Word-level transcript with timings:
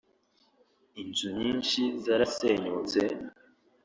Inzu 1.01 1.27
nyinshi 1.37 1.81
zarasenyutse 2.03 2.99